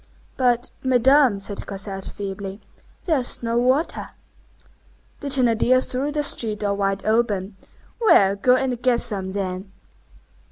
"But, 0.35 0.71
Madame," 0.83 1.39
said 1.39 1.67
Cosette, 1.67 2.05
feebly, 2.05 2.59
"there 3.05 3.19
is 3.19 3.43
no 3.43 3.59
water." 3.59 4.09
The 5.19 5.27
Thénardier 5.27 5.87
threw 5.87 6.11
the 6.11 6.23
street 6.23 6.61
door 6.61 6.73
wide 6.73 7.05
open:— 7.05 7.55
"Well, 7.99 8.35
go 8.35 8.55
and 8.55 8.81
get 8.81 8.99
some, 9.01 9.31
then!" 9.33 9.71